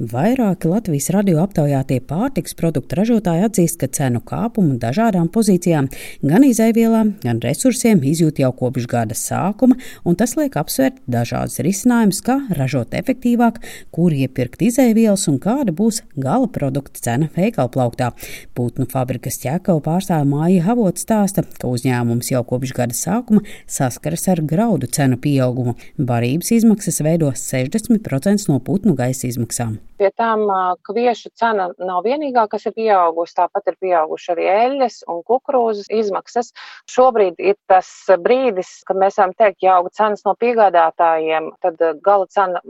Vairāki 0.00 0.64
Latvijas 0.64 1.10
radio 1.12 1.42
aptaujātie 1.42 1.98
pārtiks 2.08 2.54
produktu 2.56 2.96
ražotāji 2.96 3.42
atzīst, 3.44 3.76
ka 3.82 3.88
cenu 3.92 4.22
kāpumu 4.24 4.78
dažādām 4.80 5.26
pozīcijām, 5.28 5.90
gan 6.24 6.46
izēvielām, 6.46 7.10
gan 7.20 7.42
resursiem 7.44 8.00
izjūt 8.08 8.40
jau 8.40 8.48
kopš 8.56 8.86
gada 8.88 9.12
sākuma, 9.12 9.76
un 10.08 10.16
tas 10.16 10.32
liek 10.38 10.56
apsvērt 10.56 11.02
dažādus 11.04 11.60
risinājumus, 11.66 12.22
kā 12.24 12.38
ražot 12.56 12.96
efektīvāk, 12.96 13.58
kur 13.92 14.16
iepirkt 14.16 14.64
izēvielas 14.70 15.26
un 15.28 15.36
kāda 15.36 15.76
būs 15.76 16.00
gala 16.16 16.48
produkta 16.48 17.04
cena 17.04 17.28
veikalplauktā. 17.36 18.14
Putnu 18.56 18.88
fabrikas 18.88 19.36
ķekava 19.44 19.84
pārstāvja 19.84 20.30
Māja 20.32 20.64
Havots 20.64 21.04
stāsta, 21.04 21.44
ka 21.60 21.68
uzņēmums 21.68 22.32
jau 22.32 22.40
kopš 22.48 22.72
gada 22.80 22.96
sākuma 22.96 23.44
saskaras 23.68 24.24
ar 24.32 24.40
graudu 24.40 24.88
cenu 24.88 25.20
pieaugumu. 25.20 25.76
Barības 26.00 26.56
izmaksas 26.56 27.04
veido 27.04 27.34
60% 27.36 28.48
no 28.48 28.62
putnu 28.64 28.96
gaisa 28.96 29.28
izmaksām. 29.28 29.76
Pie 30.00 30.08
tām 30.16 30.46
kviešu 30.88 31.28
cena 31.36 31.68
nav 31.76 32.06
vienīgā, 32.06 32.46
kas 32.48 32.64
ir 32.70 32.72
pieaugusi. 32.78 33.36
Tāpat 33.36 33.68
ir 33.68 33.76
pieauguši 33.84 34.30
arī 34.34 34.46
eļļas 34.54 35.02
un 35.12 35.20
kukurūzas 35.28 35.90
izmaksas. 35.92 36.54
Šobrīd 36.88 37.42
ir 37.44 37.58
tas 37.68 37.90
brīdis, 38.24 38.78
kad 38.88 38.96
mēs 39.02 39.20
varam 39.20 39.36
teikt, 39.36 39.60
ja 39.66 39.76
auga 39.76 39.92
cenas 40.00 40.24
no 40.24 40.32
piegādātājiem, 40.40 41.52
tad 41.60 41.84
gala 42.00 42.30
cena 42.32 42.64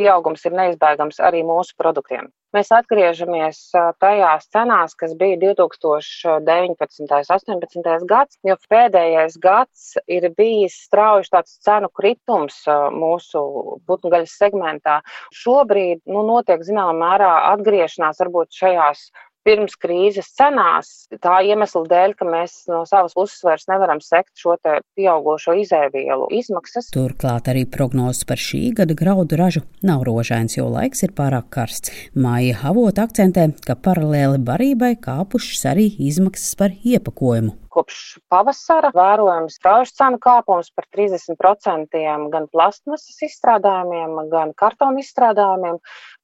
pieaugums 0.00 0.44
ir 0.48 0.56
neizbēgams 0.56 1.20
arī 1.30 1.44
mūsu 1.46 1.76
produktiem. 1.78 2.30
Mēs 2.50 2.72
atgriežamies 2.74 3.58
tajās 4.02 4.48
cenās, 4.50 4.96
kas 4.98 5.12
bija 5.18 5.36
2019. 5.38 7.04
un 7.04 7.10
2018. 7.12 8.08
gads, 8.10 8.40
jo 8.42 8.56
pēdējais 8.72 9.36
gads 9.38 9.84
ir 10.10 10.26
bijis 10.34 10.80
strauji 10.88 11.30
tāds 11.30 11.60
cenu 11.62 11.92
kritums 11.94 12.64
mūsu 12.96 13.44
putnugaļas 13.86 14.34
segmentā. 14.42 14.98
Šobrīd 15.44 16.02
nu, 16.10 16.24
notiek 16.26 16.66
zināmā 16.66 16.96
mērā 17.04 17.30
atgriešanās 17.52 18.18
varbūt 18.24 18.58
šajās 18.58 19.06
pirms 19.50 19.74
krīzes 19.82 20.30
cenās, 20.38 20.90
tā 21.22 21.40
iemesla 21.42 21.82
dēļ, 21.90 22.14
ka 22.18 22.26
mēs 22.28 22.56
no 22.70 22.84
savas 22.86 23.16
puses 23.18 23.42
vairs 23.46 23.66
nevaram 23.70 24.02
sekt 24.04 24.38
šo 24.38 24.54
pieaugušo 24.62 25.56
izēvielu 25.64 26.28
izmaksas. 26.38 26.92
Turklāt 26.94 27.50
arī 27.50 27.64
prognozes 27.66 28.26
par 28.28 28.38
šī 28.38 28.62
gada 28.78 28.94
graudu 28.98 29.38
ražu 29.40 29.64
nav 29.86 30.04
rožains, 30.06 30.54
jo 30.58 30.68
laiks 30.70 31.02
ir 31.06 31.14
pārāk 31.18 31.50
karsts. 31.56 31.90
Māja 32.14 32.60
Havot 32.62 33.02
akcentē, 33.02 33.48
ka 33.66 33.74
paralēli 33.74 34.38
barībai 34.46 34.94
kāpušas 35.02 35.66
arī 35.72 35.88
izmaksas 36.10 36.54
par 36.60 36.76
iepakojumu. 36.76 37.56
Kopš 37.70 38.18
pavasara 38.32 38.90
vērojams 38.94 39.56
strauji 39.60 39.92
cenu 39.94 40.18
kāpums 40.22 40.72
par 40.74 40.86
30% 40.96 42.00
gan 42.32 42.48
plastmasas 42.50 43.22
izstrādājumiem, 43.28 44.16
gan 44.32 44.54
kartonu 44.58 45.02
izstrādājumiem, 45.04 45.78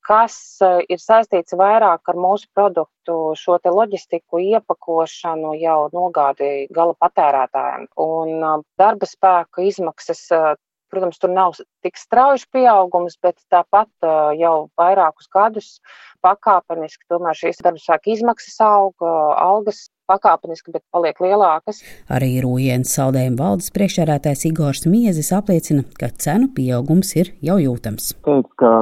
kas 0.06 0.36
eh, 0.64 0.83
ir 0.92 1.02
saistīts 1.02 1.56
vairāk 1.58 2.11
ar 2.11 2.19
mūsu 2.27 2.50
produktu 2.55 3.17
šo 3.39 3.58
te 3.62 3.72
loģistiku, 3.74 4.41
iepakošanu, 4.42 5.55
jau 5.61 5.78
nogādi 5.94 6.67
gala 6.74 6.97
patērētājiem. 7.02 7.89
Un 8.02 8.34
eh, 8.36 8.64
darba 8.83 9.11
spēka 9.11 9.67
izmaksas 9.67 10.24
eh, 10.34 10.52
Protams, 10.97 11.19
tur 11.20 11.33
nav 11.36 11.58
tik 11.84 11.98
strauji 12.00 12.47
pieaugums, 12.56 13.19
bet 13.20 13.36
tāpat 13.52 14.08
jau 14.41 14.55
vairākus 14.80 15.28
gadus 15.28 15.75
pakāpeniski 16.25 17.05
tomēr 17.12 17.36
šīs 17.36 17.61
darba 17.61 17.83
spēka 17.83 18.14
izmaksas 18.14 18.56
auga, 18.64 19.12
algas 19.36 19.83
pakāpeniski, 20.08 20.72
bet 20.72 20.84
paliek 20.94 21.19
lielākas. 21.20 21.83
Arī 22.08 22.39
Rūjienas 22.41 22.94
saldējuma 22.97 23.41
valdes 23.42 23.69
priekšsēdētājs 23.77 24.47
Igors 24.48 24.86
Miezis 24.89 25.33
apliecina, 25.36 25.84
ka 26.00 26.08
cenu 26.24 26.48
pieaugums 26.56 27.12
ir 27.19 27.34
jau 27.44 27.58
jūtams. 27.61 28.14
Teikt, 28.24 28.52
ka, 28.62 28.72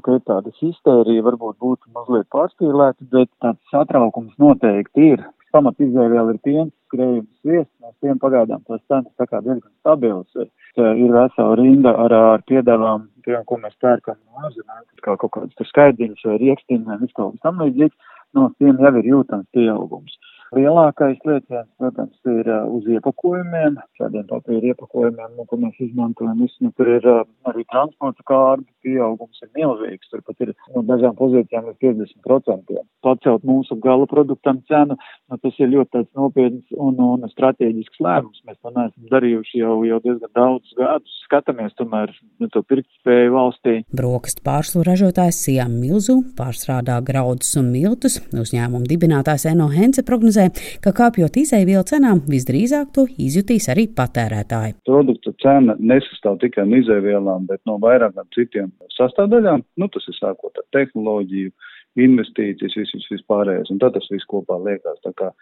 ka 0.00 0.18
tāda 0.26 0.50
histērija 0.58 1.26
varbūt 1.28 1.60
būtu 1.62 1.92
mazliet 1.94 2.26
pārspīlēta, 2.34 3.06
bet 3.14 3.30
tāds 3.44 3.62
satraukums 3.70 4.34
noteikti 4.42 5.12
ir. 5.14 5.28
Pamat 5.50 5.82
izvēle 5.82 6.22
ir 6.30 6.38
piens, 6.46 6.70
skrējums, 6.86 7.30
sviests. 7.42 7.72
Mēs 7.82 7.94
tiem 8.04 8.18
pagaidām 8.22 8.62
tās 8.68 8.82
cenas 8.86 9.10
tā 9.18 9.26
kā 9.26 9.40
diezgan 9.42 9.70
stabilas. 9.82 10.50
Ir 10.78 11.14
vesela 11.16 11.56
rinda 11.58 11.94
ar, 12.04 12.14
ar 12.34 12.44
piedāvām, 12.46 13.08
tiem, 13.26 13.42
ko 13.48 13.58
mēs 13.58 13.74
pērkam 13.82 14.18
no 14.20 14.46
ārzemēm, 14.46 14.84
kā 15.02 15.16
kaut 15.18 15.34
kādas 15.34 15.72
skaidriņas 15.72 16.26
vai 16.28 16.38
riekstīnas 16.44 16.86
vai 16.86 17.00
viskaut 17.02 17.34
kas 17.34 17.46
tam 17.48 17.62
līdzīgs. 17.64 18.14
No 18.38 18.52
tiem 18.62 18.78
jau 18.78 18.94
ir 19.00 19.10
jūtams 19.10 19.48
pieaugums. 19.56 20.14
Lielākais 20.50 21.20
lēciens, 21.22 21.68
protams, 21.78 22.16
ir 22.26 22.48
uh, 22.50 22.64
uz 22.74 22.86
iepakojumiem, 22.90 23.76
šādiem 24.00 24.26
papīra 24.26 24.72
iepakojumiem, 24.72 25.36
nu, 25.36 25.44
ko 25.46 25.58
mēs 25.62 25.76
izmantojam. 25.84 26.40
Nu, 26.42 26.70
tur 26.74 26.90
ir 26.90 27.06
uh, 27.06 27.20
arī 27.46 27.62
transporta 27.70 28.24
kārbi, 28.26 28.66
pieaugums 28.82 29.38
ir 29.44 29.50
milzīgs, 29.54 30.10
tur 30.10 30.24
pat 30.26 30.42
ir 30.42 30.50
no 30.72 30.80
nu, 30.80 30.86
dažām 30.88 31.14
pozīcijām 31.18 31.68
ir 31.70 31.76
50%. 31.84 32.80
Pacelt 33.06 33.46
mūsu 33.46 33.76
gala 33.80 34.08
produktam 34.10 34.58
cenu, 34.66 34.96
nu, 34.98 35.38
tas 35.38 35.60
ir 35.62 35.70
ļoti 35.70 35.94
tāds 35.94 36.10
nopietns 36.18 36.74
un, 36.74 36.98
un 36.98 37.30
strateģisks 37.30 38.02
lēmums. 38.02 38.42
Mēs 38.48 38.58
to 38.58 38.74
neesam 38.74 39.06
darījuši 39.12 39.62
jau, 39.62 39.76
jau 39.86 40.00
diezgan 40.02 40.34
daudzus 40.34 40.74
gadus. 40.80 41.16
Skatāmies 41.28 41.78
tomēr 41.78 42.10
nu, 42.42 42.50
to 42.50 42.64
pirktspēju 42.66 43.36
valstī. 43.36 43.76
Brokastu 43.94 44.42
pārslu 44.46 44.82
ražotājs 44.88 45.38
Sijām 45.44 45.78
Milzu 45.78 46.18
pārstrādā 46.34 46.98
graudus 47.06 47.54
un 47.60 47.70
miltus. 47.70 48.18
Uzņēmuma 48.34 48.90
dibinātājs 48.90 49.46
Eno 49.52 49.70
Hence 49.70 50.02
prognozē 50.06 50.39
prognozē, 50.40 50.80
ka 50.82 50.92
kāpjot 50.92 51.36
izēvielu 51.36 51.84
cenām, 51.84 52.20
visdrīzāk 52.28 52.92
to 52.94 53.06
izjutīs 53.18 53.68
arī 53.68 53.88
patērētāji. 53.92 54.80
Produkta 54.86 55.32
cena 55.42 55.76
nesastāv 55.78 56.38
tikai 56.40 56.66
no 56.66 56.76
izēvielām, 56.80 57.46
bet 57.46 57.60
no 57.66 57.78
vairākām 57.78 58.26
citiem 58.34 58.70
sastāvdaļām. 58.96 59.62
Nu, 59.76 59.88
tas 59.88 60.06
ir 60.08 60.16
sākot 60.18 60.56
ar 60.56 60.66
tehnoloģiju, 60.72 61.50
investīcijas, 61.96 62.76
viss 62.76 63.10
vispārējais, 63.10 63.70
un 63.70 63.78
tad 63.78 63.94
tas 63.94 64.06
viss 64.10 64.28
kopā 64.28 64.58
liekas. 64.62 65.00
Tā 65.04 65.12
kā 65.16 65.32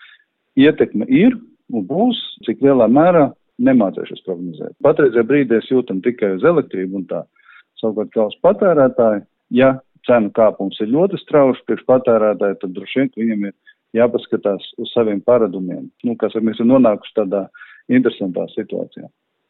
ietekme 0.56 1.06
ir 1.08 1.36
un 1.72 1.84
būs, 1.86 2.18
cik 2.46 2.62
lielā 2.64 2.88
mērā 2.88 3.28
nemācīšos 3.58 4.24
prognozēt. 4.24 4.76
Patreizajā 4.82 5.26
brīdī 5.26 5.58
es 5.58 5.68
jūtam 5.70 6.00
tikai 6.02 6.36
uz 6.36 6.46
elektrību 6.46 7.02
un 7.02 7.08
tā. 7.10 7.24
Savukārt, 7.78 8.10
kā 8.14 8.24
uz 8.26 8.38
patērētāju, 8.42 9.26
ja 9.54 9.76
cenu 10.06 10.30
kāpums 10.34 10.78
ir 10.80 10.90
ļoti 10.90 11.18
strauši 11.20 11.64
priekš 11.66 11.84
patērētāju, 11.86 12.56
tad 12.62 12.74
droši 12.74 13.02
vien 13.02 13.10
viņam 13.18 13.50
ir 13.50 13.54
jāpaskatās 13.96 14.64
uz 14.80 14.90
saviem 14.92 15.20
paradumiem, 15.24 15.88
nu, 16.04 16.16
kas 16.20 16.36
mēs 16.40 16.58
esam 16.58 16.72
nonākuši 16.74 17.16
tādā 17.16 17.46
interesantā 17.88 18.44
situācijā. 18.52 19.08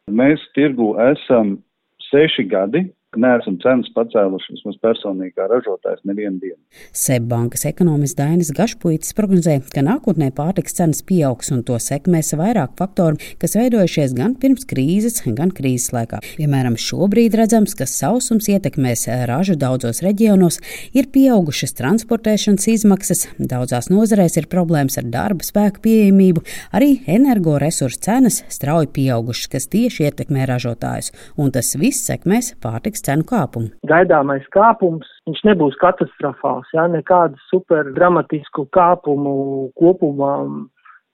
Mēs 0.09 0.43
tirgu 0.55 0.93
esam 1.09 1.57
seši 2.09 2.47
gadi, 2.49 2.85
neesam 3.17 3.57
cenas 3.63 3.89
pacēluši 3.95 4.53
vismaz 4.53 4.75
personīgi 4.83 5.33
kā 5.37 5.47
ražotājs 5.49 6.03
nevienu 6.05 6.37
dienu. 6.41 6.59
Seibankas 6.93 7.65
ekonomists 7.65 8.17
Dainis 8.19 8.51
Gašpuitis 8.53 9.15
prognozē, 9.17 9.55
ka 9.73 9.81
nākotnē 9.85 10.29
pārtiks 10.37 10.77
cenas 10.77 11.01
pieaugs 11.05 11.49
un 11.55 11.63
to 11.65 11.79
sekmēs 11.81 12.35
vairāk 12.37 12.75
faktoru, 12.77 13.17
kas 13.41 13.57
veidojušies 13.57 14.13
gan 14.17 14.35
pirms 14.39 14.67
krīzes, 14.69 15.23
gan 15.37 15.53
krīzes 15.55 15.89
laikā. 15.95 16.21
Piemēram, 16.37 16.77
šobrīd 16.77 17.37
redzams, 17.39 17.73
ka 17.79 17.87
sausums 17.89 18.49
ietekmēs 18.53 19.07
ražu 19.29 19.57
daudzos 19.57 20.03
reģionos, 20.05 20.59
ir 20.93 21.09
pieaugušas 21.13 21.73
transportēšanas 21.79 22.69
izmaksas, 22.75 23.25
daudzās 23.39 23.89
nozarēs 23.89 24.37
ir 24.37 24.49
problēmas 24.53 24.99
ar 25.01 25.09
darba 25.09 25.47
spēku 25.47 25.81
pieejamību, 25.87 26.45
arī 26.77 26.91
energoresursu 27.09 28.03
cenas 28.05 28.43
strauji 28.53 28.93
pieaugušas, 28.99 29.49
kas 29.49 29.69
tieši 29.73 30.05
ietekmē 30.11 30.45
ražotājus, 30.49 31.09
un 31.41 31.49
tas 31.55 31.73
viss 31.79 32.05
sekmēs 32.05 32.53
pārtiks 32.61 32.98
pārtiks 32.99 33.05
cenu 33.05 33.23
kāpumu. 33.23 33.69
Gaidāmais 33.87 34.45
kāpums, 34.51 35.07
viņš 35.27 35.43
nebūs 35.45 35.77
katastrofāls, 35.79 36.67
jā, 36.73 36.87
nekādu 36.87 37.37
super 37.49 37.93
dramatisku 37.95 38.67
kāpumu 38.71 39.71
kopumā 39.75 40.67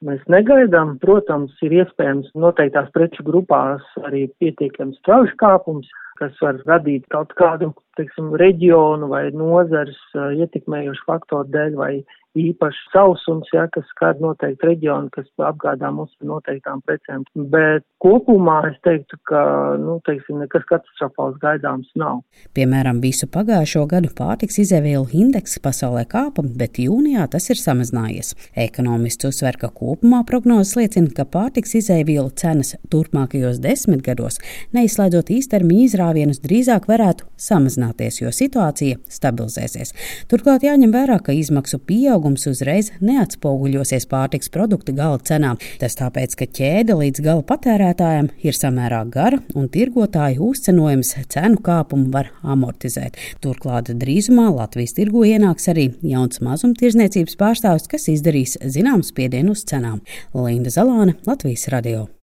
mēs 0.03 0.21
negaidām. 0.27 0.97
Protams, 0.99 1.51
ir 1.61 1.83
iespējams 1.83 2.31
noteiktās 2.35 2.89
preču 2.93 3.23
grupās 3.23 3.81
arī 4.03 4.27
pietiekams 4.39 4.97
strauji 4.99 5.35
kāpums, 5.37 5.87
kas 6.19 6.31
var 6.41 6.61
radīt 6.65 7.05
kaut 7.09 7.33
kādu, 7.35 7.73
teiksim, 7.97 8.35
reģionu 8.35 9.09
vai 9.09 9.31
nozars 9.31 9.97
ietekmējušu 10.15 11.03
faktoru 11.05 11.49
dēļ 11.51 11.75
vai 11.75 11.93
īpaši 12.35 12.89
sausums, 12.93 13.49
ja, 13.55 13.65
kas 13.73 13.87
skar 13.91 14.19
noteikti 14.21 14.69
reģionu, 14.69 15.09
kas 15.15 15.27
apgādā 15.41 15.89
mums 15.93 16.13
ar 16.21 16.29
noteiktām 16.35 16.81
precēm. 16.85 17.23
Bet 17.51 17.85
kopumā 18.03 18.59
es 18.69 18.77
teiktu, 18.85 19.17
ka, 19.29 19.41
nu, 19.81 19.97
teiksim, 20.05 20.39
nekas 20.43 20.65
katastrofāls 20.69 21.39
gaidāms 21.41 21.89
nav. 21.99 22.21
Piemēram, 22.57 23.01
visu 23.03 23.27
pagājušo 23.31 23.85
gadu 23.91 24.11
pārtiks 24.15 24.59
izēvielu 24.65 25.07
indeks 25.15 25.57
pasaulē 25.63 26.05
kāpa, 26.11 26.43
bet 26.45 26.79
jūnijā 26.81 27.25
tas 27.31 27.49
ir 27.49 27.59
samazinājies. 27.59 28.33
Ekonomists 28.65 29.29
uzsver, 29.29 29.57
ka 29.61 29.71
kopumā 29.73 30.21
prognozes 30.27 30.75
liecina, 30.79 31.11
ka 31.15 31.27
pārtiks 31.29 31.75
izēvielu 31.81 32.33
cenas 32.37 32.75
turpmākajos 32.91 33.61
desmit 33.63 34.03
gados, 34.05 34.39
neizslēdzot 34.75 35.31
īstermiņa 35.37 35.87
izrāvienus, 35.89 36.41
drīzāk 36.43 36.89
varētu 36.91 37.27
samazināties, 37.39 38.21
jo 38.21 38.33
situācija 38.35 38.99
stabilizēsies. 39.11 39.93
Turklāt 40.31 40.65
jāņem 40.67 40.93
vērā, 40.93 41.19
ka 41.23 41.35
izmaksu 41.35 41.79
pieaugums 41.79 42.24
pieaugums 42.25 42.47
uzreiz 42.49 42.89
neatspoguļosies 43.01 44.07
pārtiks 44.09 44.49
produktu 44.49 44.93
gala 44.95 45.19
cenā. 45.19 45.55
Tas 45.79 45.95
tāpēc, 45.99 46.35
ka 46.35 46.45
ķēde 46.45 46.97
līdz 46.97 47.21
gala 47.21 47.43
patērētājiem 47.45 48.31
ir 48.43 48.57
samērā 48.57 49.03
gara 49.09 49.39
un 49.55 49.69
tirgotāju 49.69 50.49
uzcenojums 50.49 51.15
cenu 51.29 51.61
kāpumu 51.61 52.11
var 52.11 52.31
amortizēt. 52.43 53.17
Turklāt 53.41 53.93
drīzumā 53.93 54.49
Latvijas 54.55 54.95
tirgu 54.97 55.25
ienāks 55.25 55.69
arī 55.69 55.91
jauns 56.01 56.41
mazumtirdzniecības 56.41 57.37
pārstāvs, 57.37 57.87
kas 57.91 58.09
izdarīs 58.09 58.57
zināmu 58.61 59.05
spiedienu 59.05 59.53
uz 59.53 59.65
cenām. 59.69 60.01
Linda 60.33 60.73
Zalāne, 60.73 61.17
Latvijas 61.27 61.69
radio. 61.73 62.07